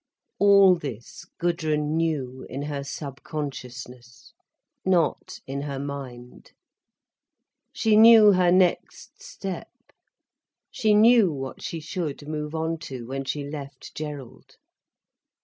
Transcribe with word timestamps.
All 0.39 0.73
this 0.73 1.25
Gudrun 1.37 1.95
knew 1.95 2.43
in 2.49 2.63
her 2.63 2.83
subconsciousness, 2.83 4.33
not 4.83 5.39
in 5.45 5.61
her 5.61 5.77
mind. 5.77 6.53
She 7.71 7.95
knew 7.95 8.31
her 8.31 8.51
next 8.51 9.21
step—she 9.21 10.95
knew 10.95 11.31
what 11.31 11.61
she 11.61 11.79
should 11.79 12.27
move 12.27 12.55
on 12.55 12.79
to, 12.79 13.05
when 13.05 13.25
she 13.25 13.47
left 13.47 13.93
Gerald. 13.93 14.55